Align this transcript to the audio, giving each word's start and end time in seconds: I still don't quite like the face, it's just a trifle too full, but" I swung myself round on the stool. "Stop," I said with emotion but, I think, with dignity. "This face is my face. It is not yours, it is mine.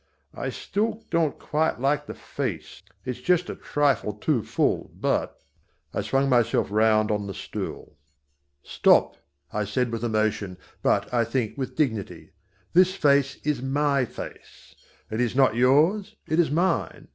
I 0.33 0.49
still 0.49 1.03
don't 1.11 1.37
quite 1.37 1.79
like 1.79 2.07
the 2.07 2.15
face, 2.15 2.81
it's 3.05 3.21
just 3.21 3.51
a 3.51 3.55
trifle 3.55 4.13
too 4.13 4.41
full, 4.41 4.89
but" 4.95 5.39
I 5.93 6.01
swung 6.01 6.27
myself 6.27 6.71
round 6.71 7.11
on 7.11 7.27
the 7.27 7.35
stool. 7.35 7.99
"Stop," 8.63 9.15
I 9.53 9.63
said 9.63 9.91
with 9.91 10.03
emotion 10.03 10.57
but, 10.81 11.13
I 11.13 11.23
think, 11.23 11.55
with 11.55 11.75
dignity. 11.75 12.31
"This 12.73 12.95
face 12.95 13.35
is 13.43 13.61
my 13.61 14.05
face. 14.05 14.73
It 15.11 15.21
is 15.21 15.35
not 15.35 15.53
yours, 15.55 16.15
it 16.27 16.39
is 16.39 16.49
mine. 16.49 17.09